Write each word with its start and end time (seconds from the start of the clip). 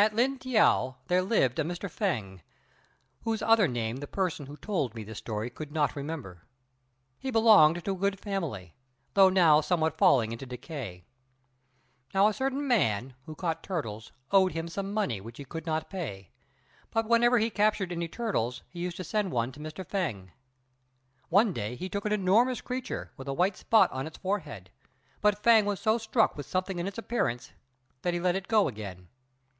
At 0.00 0.14
Lin 0.14 0.38
t'iao 0.38 0.96
there 1.08 1.20
lived 1.20 1.58
a 1.58 1.62
Mr. 1.62 1.86
Fêng, 1.86 2.40
whose 3.24 3.42
other 3.42 3.68
name 3.68 3.96
the 3.98 4.06
person 4.06 4.46
who 4.46 4.56
told 4.56 4.94
me 4.94 5.04
this 5.04 5.18
story 5.18 5.50
could 5.50 5.72
not 5.72 5.94
remember; 5.94 6.46
he 7.18 7.30
belonged 7.30 7.84
to 7.84 7.92
a 7.92 7.98
good 7.98 8.18
family, 8.18 8.74
though 9.12 9.28
now 9.28 9.60
somewhat 9.60 9.98
falling 9.98 10.32
into 10.32 10.46
decay. 10.46 11.04
Now 12.14 12.28
a 12.28 12.32
certain 12.32 12.66
man, 12.66 13.12
who 13.26 13.34
caught 13.34 13.62
turtles, 13.62 14.12
owed 14.30 14.52
him 14.52 14.68
some 14.68 14.94
money 14.94 15.20
which 15.20 15.36
he 15.36 15.44
could 15.44 15.66
not 15.66 15.90
pay, 15.90 16.30
but 16.90 17.06
whenever 17.06 17.38
he 17.38 17.50
captured 17.50 17.92
any 17.92 18.08
turtles 18.08 18.62
he 18.70 18.80
used 18.80 18.96
to 18.96 19.04
send 19.04 19.30
one 19.32 19.52
to 19.52 19.60
Mr. 19.60 19.84
Fêng. 19.84 20.30
One 21.28 21.52
day 21.52 21.74
he 21.76 21.90
took 21.90 22.06
him 22.06 22.12
an 22.14 22.18
enormous 22.22 22.62
creature, 22.62 23.12
with 23.18 23.28
a 23.28 23.34
white 23.34 23.58
spot 23.58 23.92
on 23.92 24.06
its 24.06 24.16
forehead; 24.16 24.70
but 25.20 25.42
Fêng 25.42 25.66
was 25.66 25.78
so 25.78 25.98
struck 25.98 26.38
with 26.38 26.46
something 26.46 26.78
in 26.78 26.86
its 26.86 26.96
appearance, 26.96 27.52
that 28.00 28.14
he 28.14 28.18
let 28.20 28.34
it 28.34 28.48
go 28.48 28.66
again. 28.66 29.08